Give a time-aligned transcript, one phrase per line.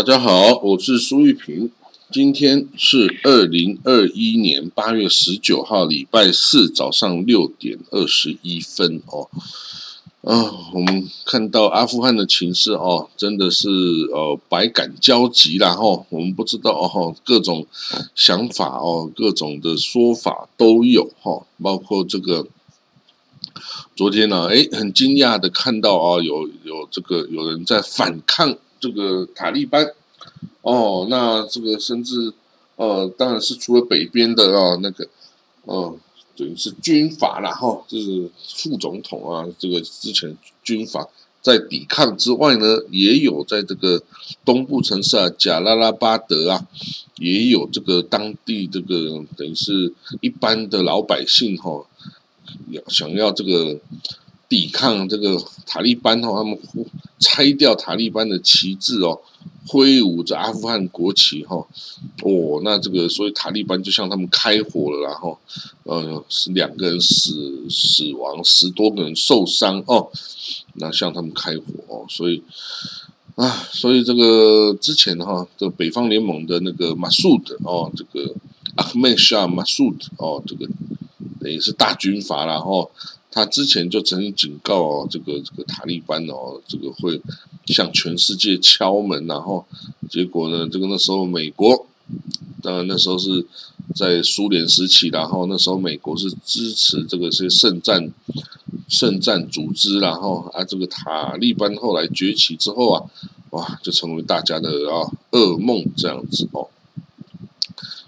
[0.00, 1.70] 大家好，我是苏玉平。
[2.10, 9.28] 今天是二零二一年八月十九号，礼拜四早上六点二十一分哦。
[10.22, 13.68] 啊，我们看到阿富汗的情势哦，真的是
[14.10, 16.06] 呃百感交集啦哈。
[16.08, 17.66] 我们不知道哦，各种
[18.14, 21.44] 想法哦，各种的说法都有哈。
[21.62, 22.46] 包括这个
[23.94, 29.92] 昨天呢，哎，很惊讶的看到啊，有有这个有人在反抗这个塔利班。
[30.62, 32.34] 哦，那这个甚至，
[32.76, 35.08] 呃，当然是除了北边的啊，那个，
[35.64, 35.96] 呃，
[36.36, 41.08] 等于是军阀啦，哈，就是副总统啊，这个之前军阀
[41.40, 44.02] 在抵抗之外呢，也有在这个
[44.44, 46.66] 东部城市啊，贾拉拉巴德啊，
[47.16, 51.86] 也有这个当地这个等于是一般的老百姓哈，
[52.68, 53.78] 要想要这个
[54.50, 56.58] 抵抗这个塔利班哈，他们
[57.18, 59.18] 拆掉塔利班的旗帜哦。
[59.66, 61.56] 挥舞着阿富汗国旗，哈，
[62.22, 65.38] 哦，那这个所以塔利班就向他们开火了，然后，
[65.84, 70.10] 呃，是两个人死死亡，十多个人受伤哦，
[70.74, 72.42] 那向他们开火哦，所以
[73.36, 78.34] 啊，所以这个之前哈，这个北方联盟的那个马苏德哦，这个
[78.74, 80.66] 阿克曼沙马苏德哦，这个
[81.38, 82.88] 等于是大军阀了哈。
[83.30, 87.20] 他之前就曾经警告，这个这个塔利班哦，这个会
[87.66, 89.64] 向全世界敲门，然后
[90.10, 91.86] 结果呢，这个那时候美国，
[92.60, 93.46] 当然那时候是
[93.94, 98.12] 在苏联时期，然后那时候美国是支持这个是圣战
[98.88, 103.04] 圣战组织，然后啊，这个塔利班后来崛起之后啊，
[103.50, 106.68] 哇，就成为大家的啊噩梦这样子哦。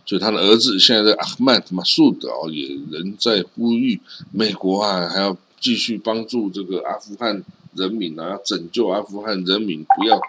[0.04, 4.00] 所以他的儿子现在的阿曼马苏德哦，也仍在呼吁
[4.32, 7.42] 美国啊，还要继续帮助这个阿富汗
[7.76, 10.20] 人民啊，拯救阿富汗人民，不要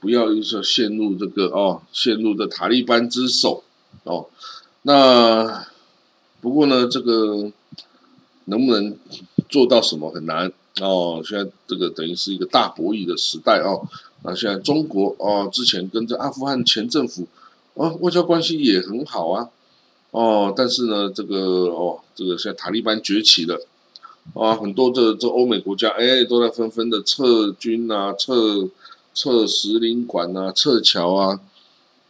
[0.00, 3.64] 不要说陷入这个哦，陷入的塔利班之手
[4.04, 4.26] 哦。
[4.82, 5.66] 那
[6.42, 7.50] 不过呢，这个
[8.44, 8.94] 能不能
[9.48, 11.22] 做到什么很难哦。
[11.24, 13.88] 现在这个等于是一个大博弈的时代哦。
[14.24, 17.26] 那现在中国哦，之前跟着阿富汗前政府。
[17.74, 19.48] 啊，外交关系也很好啊，
[20.10, 21.36] 哦，但是呢，这个
[21.68, 23.58] 哦，这个现在塔利班崛起了，
[24.34, 28.68] 啊，很多的这欧美国家哎，都在纷纷的撤军啊，撤
[29.14, 31.40] 撤使领馆啊，撤侨啊，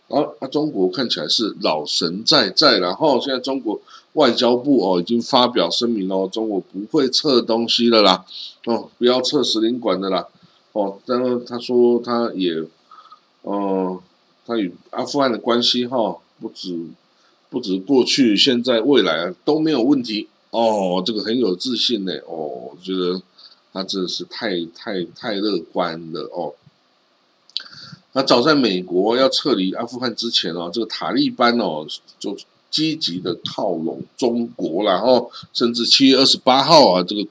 [0.08, 3.80] 啊啊，中国看起来是老神在在，然后现在中国
[4.14, 8.24] 外交部哦已经发表声明哦，中国不会撤东西了啦，
[8.66, 10.26] 哦，不要撤使领馆的啦，
[10.72, 12.64] 哦，然后他说他也，
[13.44, 14.00] 嗯。
[14.46, 16.86] 他与阿富汗的关系哈，不止
[17.50, 21.02] 不止过去、现在、未来都没有问题哦。
[21.04, 23.20] 这个很有自信呢哦，我觉得
[23.72, 26.54] 他真的是太太太乐观了哦。
[28.12, 31.86] 那早在美国要撤离阿富汗之前哦，这个塔利班哦
[32.18, 32.36] 就。
[32.72, 37.24] 积极的靠拢中国然后甚至七月二十八号啊，这个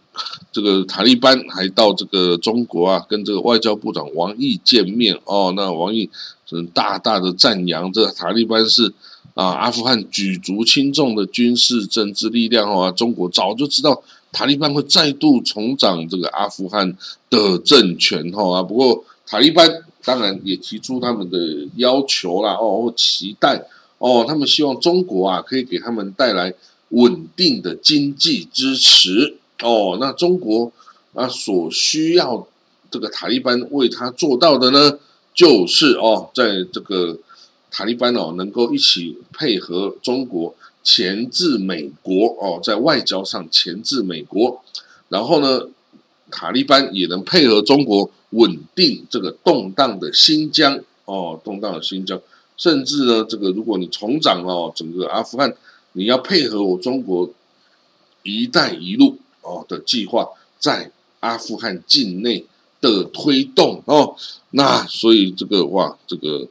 [0.52, 5.52] 这个塔利班还到这个中国啊，跟这个外交部长王毅见面哦。
[5.56, 6.08] 那王毅
[6.48, 8.94] 是大大的赞扬这塔利班是
[9.34, 12.94] 啊，阿富汗举足轻重的军事政治力量哦。
[12.96, 16.96] 中国早就知道塔利班会再度重掌这个阿富汗
[17.32, 18.62] 的政权哈啊。
[18.62, 19.68] 不过塔利班
[20.06, 23.66] 当然也提出他们的要求啦哦，期待。
[24.02, 26.52] 哦，他们希望中国啊可以给他们带来
[26.90, 29.38] 稳定的经济支持。
[29.62, 30.72] 哦，那中国
[31.14, 32.48] 啊所需要
[32.90, 34.98] 这个塔利班为他做到的呢，
[35.36, 37.20] 就是哦，在这个
[37.70, 44.64] 塔利班哦能够一起配合中国钳制美国哦，在外交上钳制美国，
[45.10, 45.68] 然后呢，
[46.32, 52.20] 塔利班也能配合中国稳定这个动荡的新疆哦，动荡的新疆。
[52.62, 55.52] 甚至呢，这个如果你重掌哦整个阿富汗，
[55.94, 57.28] 你要配合我中国
[58.22, 60.30] “一带一路”哦的计划，
[60.60, 60.92] 在
[61.22, 62.46] 阿富汗境内
[62.80, 64.16] 的推动哦，
[64.52, 66.48] 那所以这个哇，这个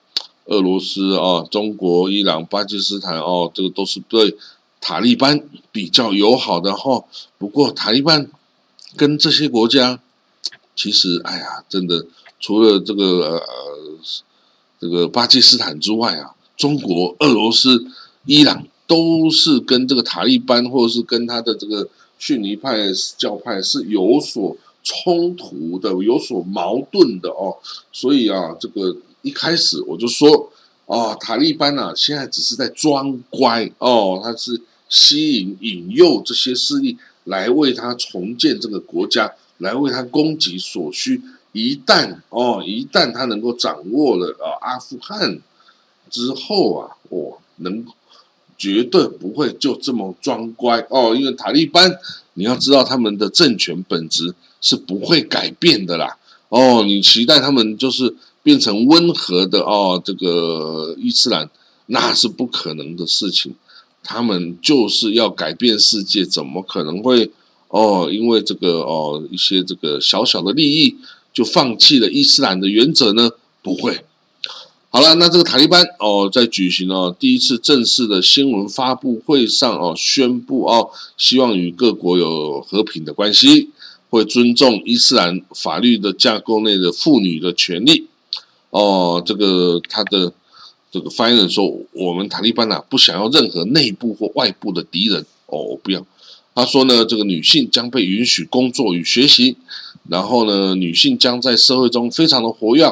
[0.46, 4.36] 俄罗斯啊、中国、伊朗、巴基斯坦哦，这个都是对
[4.80, 7.04] 塔利班比较友好的哈。
[7.38, 8.28] 不过塔利班
[8.96, 10.00] 跟这些国家，
[10.74, 12.04] 其实哎呀，真的
[12.40, 13.46] 除了这个呃。
[14.80, 17.84] 这个巴基斯坦之外啊，中国、俄罗斯、
[18.24, 21.86] 伊朗都是跟这个塔利班或者是跟他的这个
[22.18, 22.78] 逊尼派
[23.18, 27.56] 教派是有所冲突的、有所矛盾的哦。
[27.92, 30.50] 所以啊，这个一开始我就说，
[30.86, 41.20] 哦，塔利班啊，现在只是在装乖哦，他是吸引引诱这些势力来为他重建这个国家，来为他供给所需。
[41.52, 45.40] 一旦哦，一旦他能够掌握了啊阿富汗
[46.08, 47.84] 之后啊，我能
[48.56, 51.98] 绝对不会就这么装乖哦，因为塔利班
[52.34, 56.16] 你要知道他们的政权本质是不会改变的啦
[56.50, 58.14] 哦，你期待他们就是
[58.44, 61.50] 变成温和的哦，这个伊斯兰
[61.86, 63.54] 那是不可能的事情，
[64.04, 67.32] 他们就是要改变世界，怎么可能会
[67.68, 68.08] 哦？
[68.08, 70.96] 因为这个哦一些这个小小的利益。
[71.32, 73.30] 就放弃了伊斯兰的原则呢？
[73.62, 74.00] 不会。
[74.92, 83.70] 好了，那这个塔利班哦，在举行哦第一次正式的新闻发布会上哦，宣布哦，希望与各国有和平的关系，
[84.08, 88.08] 会尊重伊斯兰法律的架构内的妇女的权利。
[88.70, 90.32] 哦，这个他的
[90.90, 95.24] 这个发言人说，我们塔利班呐，不想要任何内部或外部的敌人。
[95.46, 96.04] 哦，不要。
[96.52, 99.56] 他说呢，这个女性将被允许工作与学习。
[100.10, 102.84] 然后呢，女性将在社会中非常的活跃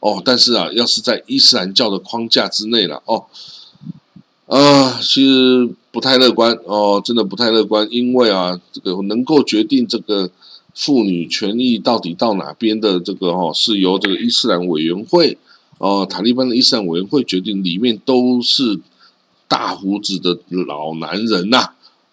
[0.00, 3.24] 哦，但是啊，要是在伊斯兰教的框架之内了哦，
[4.44, 10.30] 啊，其实不太乐观哦，真的不太乐观，因为啊，这个能够决定这个
[10.74, 15.38] 妇女权益到底到哪边的这个哦，是由这个伊斯兰委员会
[15.78, 18.78] 哦，塔利班的伊斯兰委员会决定，里面都是
[19.48, 21.70] 大胡子的老男人呐，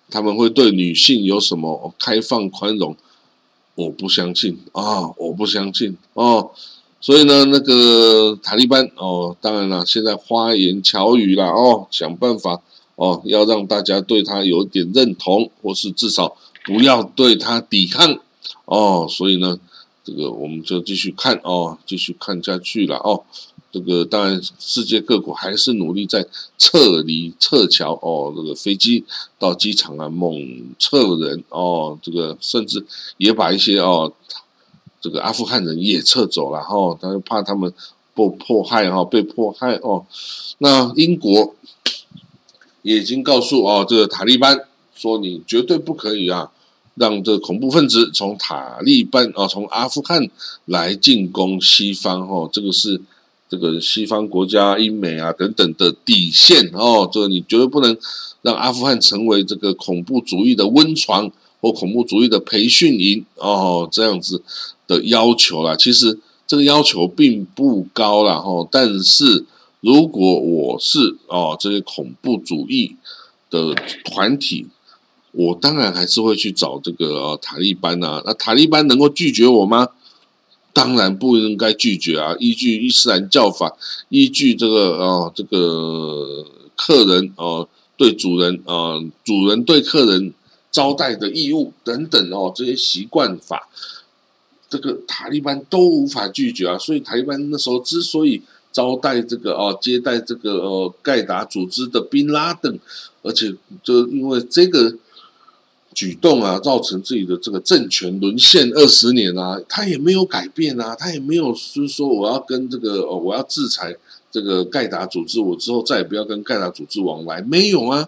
[0.09, 2.95] 他们会对女性有什么开放宽容？
[3.75, 5.11] 我不相信啊！
[5.17, 6.51] 我不相信哦，
[7.01, 12.61] 所以呢，那个塔利班哦，当然了，现在花言巧语了哦，想办法
[12.95, 18.17] 哦，要让大家对他有点认同，或是至少不要对他抵抗
[18.63, 19.05] 哦。
[19.09, 19.59] 所以呢，
[20.03, 23.23] 这个我们就继续看哦，继续看下去了哦。
[23.75, 26.25] 这个当然，世界各国还是努力在
[26.57, 29.03] 撤离、撤侨哦，这个飞机
[29.37, 30.33] 到机场啊，猛
[30.79, 32.85] 撤人哦，这个甚至
[33.17, 34.13] 也把一些哦，
[35.01, 37.69] 这个阿富汗人也撤走了哈，他就怕他们
[38.13, 40.05] 被迫害哈，被迫害哦。
[40.59, 41.53] 那英国
[42.81, 44.57] 也已经告诉哦，这个塔利班
[44.95, 46.49] 说，你绝对不可以啊，
[46.93, 50.29] 让这个恐怖分子从塔利班啊，从阿富汗
[50.63, 53.01] 来进攻西方哦，这个是。
[53.47, 57.95] 这个西方国家、英美啊等等的底线哦，这个你绝对不能
[58.41, 61.31] 让阿富汗成为这个恐怖主义的温床
[61.61, 64.41] 或恐怖主义的培训营哦，这样子
[64.87, 65.75] 的要求啦。
[65.75, 69.45] 其实这个要求并不高啦，哈，但是
[69.79, 72.95] 如果我是哦这些恐怖主义
[73.49, 74.67] 的团体，
[75.31, 78.21] 我当然还是会去找这个塔利班呐。
[78.25, 79.89] 那塔利班能够拒绝我吗？
[80.75, 82.35] 当然不应该拒绝啊！
[82.37, 83.77] 依据伊斯兰教法，
[84.09, 86.45] 依据这个啊，这个
[86.75, 90.33] 客人哦对主人啊，主人对客人
[90.69, 93.69] 招待的义务等等哦，这些习惯法，
[94.69, 96.77] 这个塔利班都无法拒绝啊！
[96.77, 98.41] 所以塔利班那时候之所以
[98.73, 102.77] 招待这个哦，接待这个哦盖达组织的宾拉登，
[103.21, 104.97] 而且就因为这个。
[105.95, 113.95] 举动啊，造成自己的这个政权沦陷二十年啊，他也没有改变啊，他也没有就是说我要跟这个哦，我要制裁
[114.29, 118.07] 这个盖达组织，我之后再也不要跟盖达组织往来，没有啊。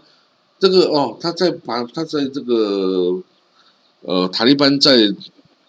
[0.59, 3.23] 这个哦，他在把他在这个
[4.01, 5.09] 呃塔利班在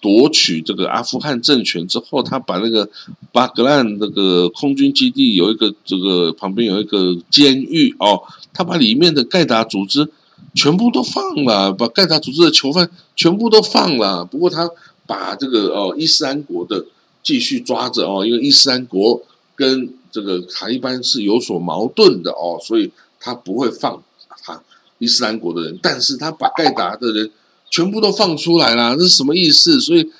[0.01, 2.89] 夺取这个阿富汗政权之后，他把那个
[3.31, 8.21] 巴格兰那个空军基地有一个这个旁边有一个监狱哦，
[8.53, 10.11] 他把里面的盖达组织。
[10.59, 14.25] 全部都放了，把盖达组织的囚犯全部都放了。
[14.25, 14.69] 不过他
[15.07, 16.85] 把这个哦伊斯兰国的
[17.23, 19.23] 继续抓着哦，因为伊斯兰国
[19.55, 24.03] 跟这个塔利班是有所矛盾的哦，所以他不会放
[24.45, 24.61] 他
[24.99, 25.79] 伊斯兰国的人。
[25.81, 27.31] 但是他把盖达的人
[27.71, 29.81] 全部都放出来了，这是什么意思？
[29.81, 30.11] 所以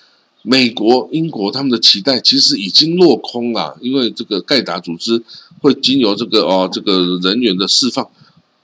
[0.43, 5.21] 美国、英国他们的期待其实已经落空了，因为这个盖达组织
[5.61, 8.09] 会经由这个哦这个人员的释放。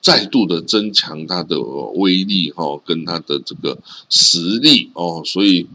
[0.04, 1.58] 再度的增强它的
[1.94, 3.78] 威力哈，跟它的这个
[4.10, 5.66] 实力哦，所以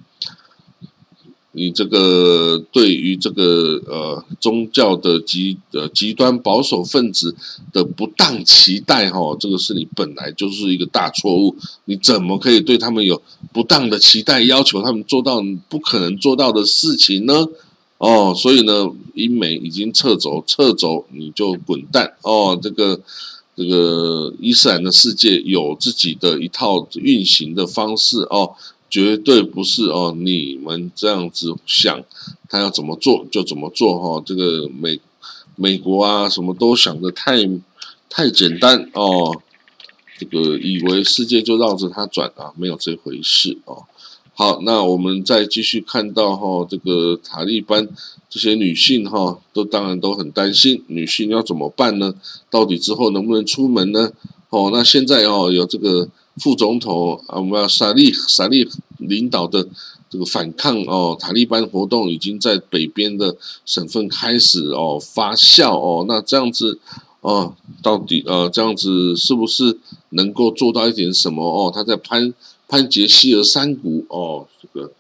[1.54, 7.36] 你这个对于这个呃宗教的极呃极端保守分子
[7.74, 11.56] 的不当期待哈，这个是你本来就是一个大错误。
[11.86, 13.20] 你怎么可以对他们有
[13.52, 17.48] 不当的期待，要求他们做到不可能做到的事情呢？
[17.98, 23.02] 哦，所以呢，英美已经撤走，撤走你就滚蛋哦，这个。
[23.60, 28.56] 这个伊斯兰的世界有自己的一套运行的方式哦，
[28.90, 32.02] 绝对不是哦你们这样子想，
[32.48, 34.24] 他要怎么做就怎么做哈。
[34.26, 34.98] 这个美
[35.58, 37.50] 美国啊什么都想的太
[38.10, 39.42] 太简单哦，
[40.18, 43.84] 这个以为世界就绕着他转啊，没有这回事哦。
[44.40, 47.86] 好，那我们再继续看到哈，这个塔利班
[48.30, 52.14] 这些女性哈，都当然都很担心，女性要怎么办呢？
[52.50, 54.14] 到底之后能不能出门呢？
[54.50, 58.66] 哦，那现在哦，有这个副总统啊，我们要萨利萨利
[59.00, 59.68] 领导的
[60.10, 66.80] 这个反抗哦，塔利班活动已经在北边的省份开始哦发酵哦，那这样子
[67.20, 67.54] 哦，
[67.84, 69.78] 到底呃这样子是不是
[70.12, 71.70] 能够做到一点什么哦？
[71.70, 72.34] 他在攀。
[72.70, 74.92] 潘杰希尔山谷哦，这个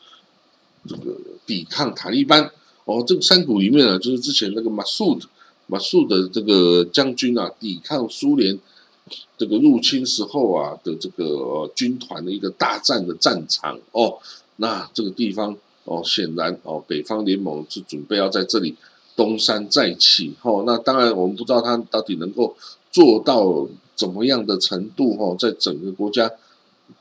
[0.88, 2.52] 这个抵抗塔利班
[2.86, 5.28] 哦，这个山谷里面啊，就是之前那个马苏的
[5.68, 8.58] 马苏的这个将军啊，抵抗苏联
[9.38, 14.18] 这个入侵时候啊的这个军团的一个大战的战场哦。
[14.56, 18.76] 那这个地方哦，显然哦，北方联盟是准备要在这里
[19.16, 20.64] 东山再起哦。
[20.66, 22.56] 那当然，我们不知道他到底能够
[22.92, 26.32] 做到怎么样的程度哦，在整个国家。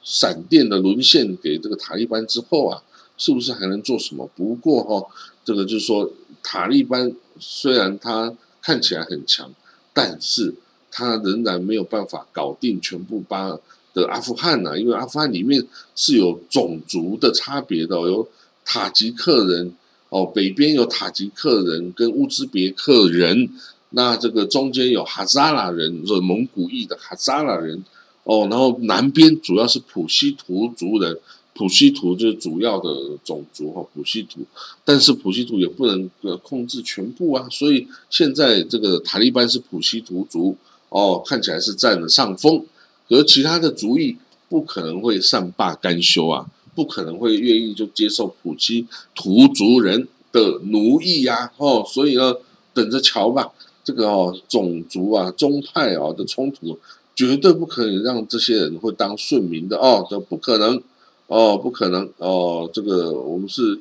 [0.03, 2.83] 闪电的沦陷给这个塔利班之后啊，
[3.17, 4.29] 是不是还能做什么？
[4.35, 5.07] 不过哈，
[5.45, 6.11] 这个就是说，
[6.43, 9.53] 塔利班虽然他看起来很强，
[9.93, 10.55] 但是
[10.91, 13.59] 他仍然没有办法搞定全部巴
[13.93, 18.29] 的阿富汗呐，因为阿富汗里面是有种族的差别的，有
[18.65, 19.73] 塔吉克人
[20.09, 23.51] 哦，北边有塔吉克人跟乌兹别克人，
[23.91, 27.85] 那这个中间有哈扎拉人，就是蒙古裔的哈扎拉人。
[28.25, 31.19] 哦，然后南边主要是普希图族人，
[31.55, 34.41] 普希图就是主要的种族哈，普希图，
[34.85, 40.57] 但是普希图也不能呃控制全部啊，所以现在这个塔利班是普希图族
[40.91, 42.65] 哦，看起来是占了上风，
[43.09, 44.17] 而其他的族裔
[44.49, 52.35] 不可能会善罢甘休啊，不可能会愿意就接受普希图族人的奴役呀，哦，所以呢，
[52.75, 53.51] 等着瞧吧，
[53.83, 56.79] 这个哦种族啊宗派啊的冲突。
[57.19, 60.81] 绝对不可以让这些人会当顺民的哦，这不可能
[61.27, 62.71] 哦，不可能哦。
[62.73, 63.81] 这个我们是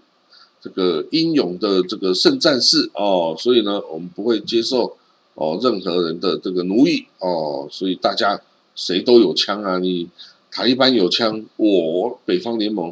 [0.60, 4.98] 这个英勇的这个圣战士哦，所以呢，我们不会接受
[5.36, 7.68] 哦任何人的这个奴役哦。
[7.70, 8.42] 所以大家
[8.74, 10.10] 谁都有枪啊，你
[10.50, 12.92] 塔利班有枪，我北方联盟，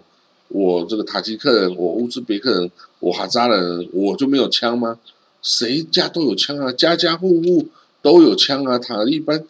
[0.49, 4.99] 我这个塔吉克人，我乌兹别克人，我哈扎人，我就没有枪吗？
[5.41, 7.67] 谁家都有枪啊，家家户户
[8.03, 9.43] 都有枪啊，塔利班。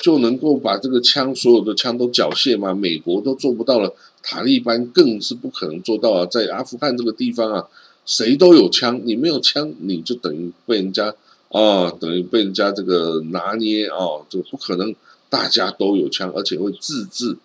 [0.00, 2.74] 就能够把这个枪所有的枪都缴械吗？
[2.74, 6.24] 美国都做不到了，塔利班更是不可能做到啊！
[6.24, 7.68] 在阿富汗这个地方啊，
[8.06, 11.14] 谁都有枪，你没有枪，你就等于被人家
[11.50, 14.94] 啊，等于被人家这个拿捏啊，这个不可能，
[15.28, 17.36] 大家都有枪，而且会自制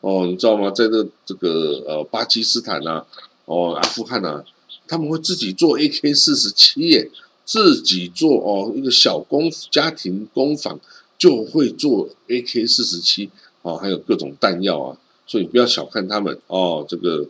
[0.00, 0.70] 哦，你知道吗？
[0.70, 3.04] 在这这个呃巴基斯坦呐，
[3.46, 4.44] 哦阿富汗呐，
[4.86, 7.10] 他们会自己做 AK 四十七耶，
[7.44, 10.78] 自己做哦一个小工家庭工坊。
[11.16, 13.30] 就会做 AK 四十七
[13.62, 16.84] 哦，还有各种弹药啊，所以不要小看他们哦。
[16.88, 17.26] 这个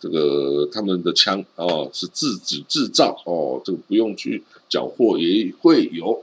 [0.00, 6.22] 这个他们的枪哦是自己制造哦，这个不用去缴获也会有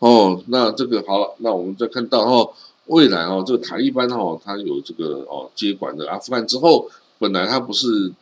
[0.00, 0.42] 哦。
[0.48, 2.52] 那这个好了，那我们再看到哦，
[2.86, 8.12] 未来哦，这个塔利班哦，他有这个哦接管的阿富汗之后，本来他不是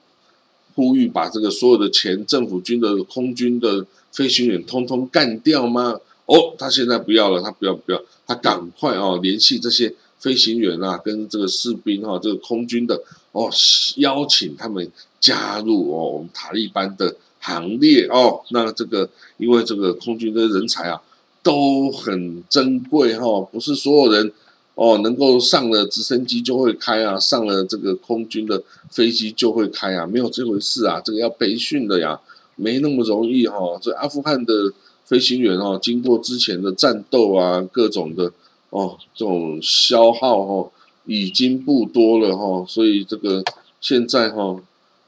[0.75, 5.99] 呼吁把这个所有的前政府军的空军的飞行员通通干掉吗？
[6.27, 12.99] 哦，他现在不要了，他不要不要，他赶快哦联系这些飞行员啊，跟这个士兵哈，这个空军的
[13.33, 13.51] 哦，
[13.97, 14.91] 邀请他们
[15.21, 18.41] 加入哦我们塔利班的行列哦。
[18.53, 21.03] 那这个因为这个空军的人才啊
[21.43, 24.33] 都很珍贵哈，不是所有人
[24.77, 32.19] 哦能够上了直升机就会开啊，上了这个空军的飞机就会开啊，没有这回事啊，这个要培训的呀，
[32.57, 33.79] 没那么容易哈。
[33.83, 34.73] 这阿富汗的。
[35.05, 38.33] 飞行员哦，经过之前的战斗啊，各种的
[38.71, 40.71] 哦，这种消耗哦，
[41.05, 43.45] 已经不多了哈，所以这个
[43.81, 44.59] 现在哈，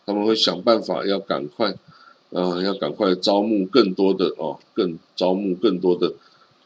[0.05, 1.75] 他们会想办法要赶快，
[2.31, 6.13] 呃，要赶快招募更多的哦，更招募更多的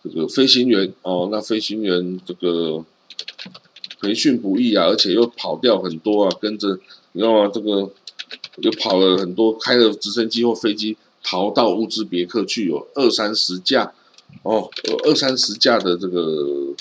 [0.02, 2.84] 这个飞行员哦，那飞行员这个
[4.00, 6.78] 培训不易啊，而且又跑掉很多啊，跟着
[7.12, 7.50] 你知道吗？
[7.52, 7.90] 这个
[8.56, 10.96] 又跑了很多，开了直升机或飞机。
[11.22, 13.92] 逃到乌兹别克去，有二三十架，
[14.42, 16.74] 哦，有二三十架的这个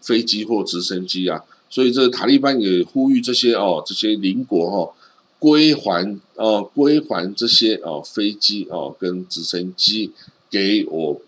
[0.00, 4.92] 飞机或直升机啊，所以这塔利班也呼吁这些哦，这些邻国哦，
[5.38, 10.10] 归还哦，归还这些哦飞机哦跟直升机
[10.50, 11.20] 给我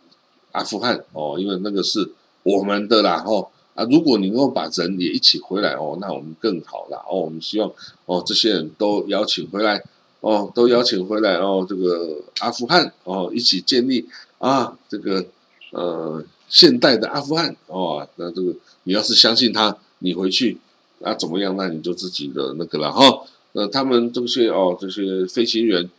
[0.51, 2.11] 阿富汗哦，因为那个是
[2.43, 7.71] 我们的啦，哦啊，如果你能够把人也一起回来哦，那我们更好啦，哦，我们希望
[8.07, 9.85] 哦这些人都邀请回来。
[10.23, 15.27] 哦，都邀请回来哦，这个阿富汗哦，一起建立啊，这个
[15.73, 20.59] 呃现代的阿富汗哦，那这个你要是相信他，你回去
[21.03, 21.57] 啊怎么样？
[21.57, 23.25] 那你就自己的那个了哈。
[23.53, 25.91] 呃，他们这些哦这些飞行员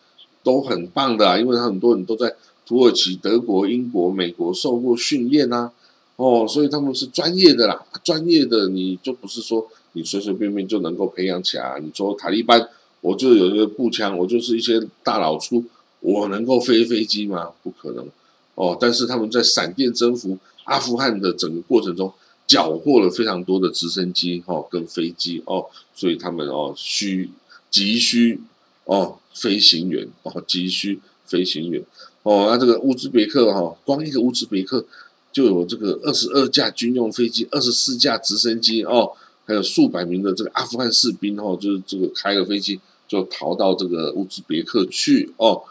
[0.41, 2.33] 都很棒的，因为他很多人都在
[2.65, 5.69] 土耳其、德国、英国、美国受过训练呐，
[6.15, 11.77] 哦，所以他们是专业的啦，专业的你就不是说你随随便便就能够培养起来。
[11.81, 12.69] 你说塔利班，
[13.03, 15.65] 我就有一个步枪，我就是一些大老粗，
[15.99, 17.51] 我能够飞飞机吗？
[17.61, 18.07] 不可能。
[18.55, 22.13] 哦，但是他们在闪电征服阿富汗的整个过程中，
[22.47, 27.29] 缴获了非常多的直升机哦跟飞机哦，所以他们哦需
[27.69, 28.39] 急需
[28.85, 31.83] 哦飞行员哦急需飞行员
[32.21, 34.85] 哦，那这个乌兹别克哈，光一个乌兹别克
[35.31, 39.11] 就有这个二十二架军用飞机，二十四架直升机哦，
[39.45, 42.79] 还有数百名的这个阿富汗士兵哦，就是这个开了飞机
[43.13, 45.61] 就逃到这个乌兹别克去哦，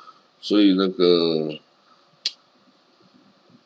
[0.40, 1.58] 所以那个。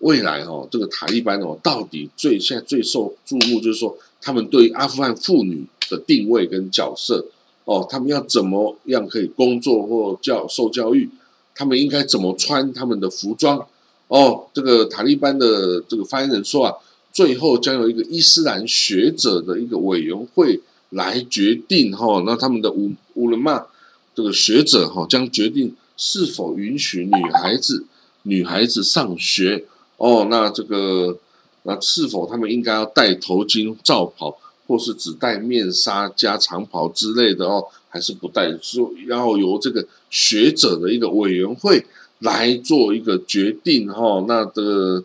[0.00, 7.24] 未来哦，这个塔利班哦，到底最现在最受注目，就是说他们对阿富汗妇女的定位跟角色
[7.64, 11.08] 哦，他们要怎么样可以工作或教受教育？
[11.54, 13.66] 他们应该怎么穿他们的服装？
[14.08, 16.74] 哦，这个塔利班的这个发言人说啊，
[17.10, 23.66] 最后将有一个伊斯兰学者的一个委员会来决定哈，那他们的乌乌伦玛
[24.14, 27.84] 这个学者哈，将决定是否允许女孩子
[28.22, 29.64] 女孩子上学。
[29.98, 31.18] 哦，那这个，
[31.62, 37.64] 那是否他们应该要戴头巾、罩袍，或是只戴面纱加长袍之类的哦？
[37.88, 38.54] 还是不戴？
[38.60, 41.86] 说要由这个学者的一个委员会
[42.18, 44.22] 来做一个决定哈？
[44.28, 45.02] 那的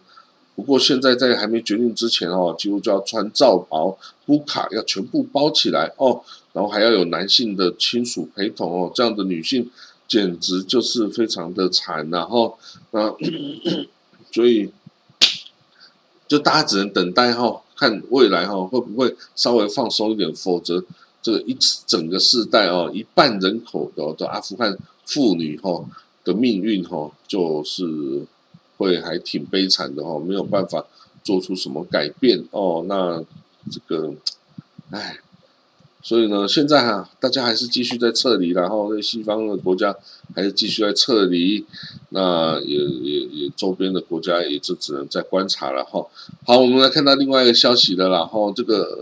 [0.55, 6.21] 不过现在在还没决定之前哦，几乎就要穿罩袍、布卡要全部包起来哦，
[6.53, 9.69] 然后还要有男性的亲属陪同哦，这样的女性
[10.07, 12.57] 简直就是非常的惨然后
[12.91, 13.15] 那
[14.31, 14.71] 所以。
[16.27, 20.81] 就大家只能等待哈，看未来哈会不会稍微放松一点，否则
[21.21, 21.53] 这个一
[21.85, 25.83] 整个世代哦，一半人口的的阿富汗妇女哈
[26.23, 28.25] 的命运哈，就是
[28.77, 30.85] 会还挺悲惨的哈，没有办法
[31.21, 32.85] 做出什么改变哦。
[32.87, 33.21] 那
[33.69, 34.13] 这个，
[34.91, 35.17] 唉。
[36.03, 39.95] 所以呢，现在哈，大家还是继续在撤离，然后那西方的国家
[40.35, 41.63] 还是继续在撤离，
[42.09, 46.03] 那也也也周边的国家也就只能在观察了哈。
[46.43, 48.97] 好，我们来看到另外一个消息了，然后这个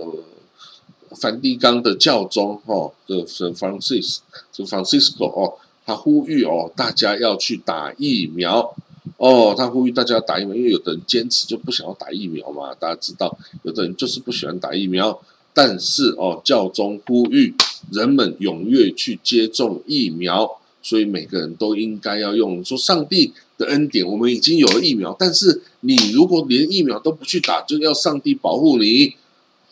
[1.12, 4.17] 梵蒂冈的教宗哈，这个 Francis，
[4.51, 5.53] 这个 Francisco 哦，
[5.85, 8.75] 他呼吁哦，大家要去打疫苗
[9.15, 15.17] 哦，他呼吁大家要打疫苗，因为有的人坚持就不想要打疫苗嘛，大家知道，有的人就是不喜欢打疫苗。
[15.62, 17.54] 但是哦，教宗呼吁
[17.91, 20.50] 人们踊跃去接种疫苗，
[20.82, 22.63] 所以每个人都应该要用。
[22.63, 29.15] 说上帝的恩典，我们已经有了疫苗，但是你如果连疫苗都不去打，就要上帝保护你，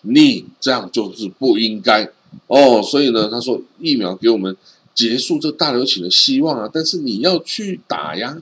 [0.02, 2.12] 你这样就是不应该
[2.48, 2.82] 哦。
[2.84, 4.58] 所以呢，他说疫苗给我们
[4.94, 8.38] 结束这大流行的希望啊，但是你要去打呀。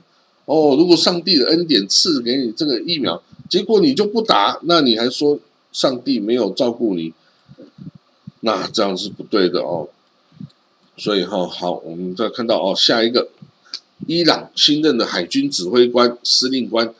[0.46, 5.38] 哦，如果上帝的恩典赐给你这个疫苗，结果你就不打，那你还说
[5.70, 7.12] 上帝没有照顾你？
[8.46, 9.88] 那这样是不对的哦，
[10.96, 13.28] 所以哈好，我们再看到哦，下一个
[14.06, 16.94] 伊朗新任的海军指挥官司令官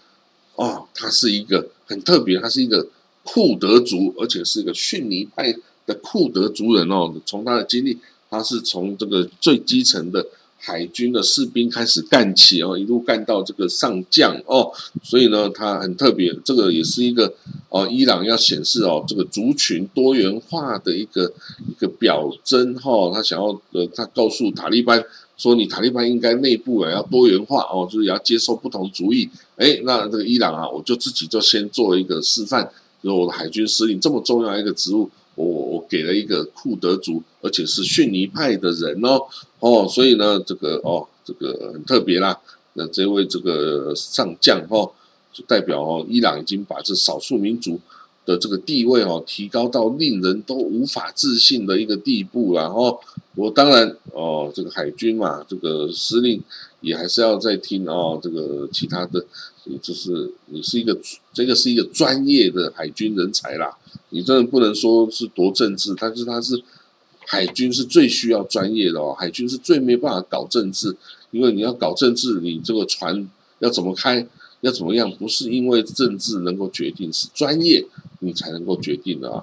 [0.56, 2.88] 哦，他是一个很特别，他是一个
[3.22, 5.54] 库德族，而且是一个逊尼派
[5.86, 7.14] 的库德族人哦。
[7.24, 7.96] 从他的经历，
[8.28, 10.26] 他是从这个最基层的。
[10.58, 17.32] 海军的士兵开始干起哦，一路干到这个上将哦，所以呢，他很特别，这个也是一个
[17.68, 21.32] 哦，伊朗要显示哦，这个族群多元化的一个
[21.68, 25.04] 一个表征哈，他想要呃，他告诉塔利班
[25.36, 29.28] 说，你塔利班应该内部也要多元化哦，就是要接受不同族裔。
[29.56, 32.68] 哎，那这个伊朗啊，我就自己就先做一个示范，
[33.02, 35.08] 就是我的海军司令这么重要一个职务。
[35.36, 39.22] 我我给了一个库德族，而且是逊尼派的人哦
[39.60, 42.36] 哦，所以呢，这个哦，这个很特别啦。
[42.72, 44.90] 那这位这个上将哦，
[45.32, 47.78] 就代表哦，伊朗已经把这少数民族
[48.26, 52.98] 的这个地位哦，提高到令人都无法置信的一个地步了哦。
[53.36, 56.42] 我当然哦，这个海军嘛，这个司令
[56.80, 59.24] 也还是要再听哦，这个其他的。
[59.82, 60.96] 就是你是一个，
[61.32, 63.76] 这个是一个专业的海军人才啦。
[64.10, 66.62] 你真的不能说是多政治，但是他是
[67.26, 69.12] 海军是最需要专业的哦。
[69.18, 70.96] 海军是最没办法搞政治，
[71.32, 74.24] 因为你要搞政治，你这个船要怎么开，
[74.60, 77.86] 要怎么样，不是因为政治能够决定，是专业
[78.20, 79.42] 你才能够决定的啊。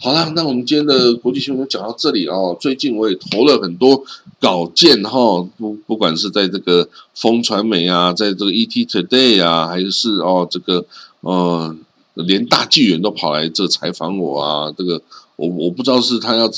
[0.00, 2.56] 好了，那我们今天的国际新闻就讲到这里哦。
[2.60, 4.00] 最近我也投了很多
[4.40, 10.86] 稿件哈，不不管是在这个风传媒啊，在这个 ET Today 啊，还是哦这个
[11.22, 11.76] 呃，
[12.14, 14.72] 连大纪元都跑来这采访我啊。
[14.78, 15.02] 这个
[15.34, 16.48] 我我不知道是他要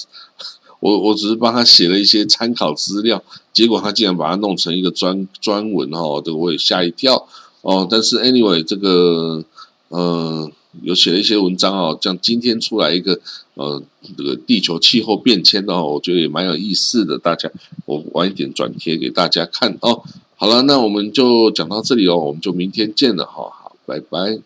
[0.81, 7.27] 我我只是帮他写了一些参考资料，结果他竟然把它弄成一个专专文哈，这个我也吓一跳
[7.63, 7.87] 哦。
[7.91, 9.45] 但是 anyway 这个
[9.89, 10.51] 呃。
[10.83, 13.19] 有写了一些文章哦，像今天出来一个
[13.55, 13.83] 呃，
[14.17, 17.19] 这个地球气候变迁的哦，我觉得也蛮有意思的。
[17.19, 17.51] 大家，
[17.87, 20.01] 我晚一点转贴给大家看哦。
[20.37, 24.39] 好了，那我们就讲到这里哦，我们就明天见了哈，好，拜拜。